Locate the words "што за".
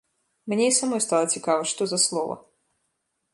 1.73-2.01